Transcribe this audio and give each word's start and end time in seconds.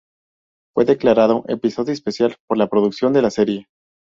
Fue 0.73 0.83
declarado 0.85 1.43
episodio 1.47 1.93
especial 1.93 2.35
por 2.47 2.57
la 2.57 2.69
producción 2.69 3.13
de 3.13 3.21
la 3.21 3.29
serie. 3.29 3.67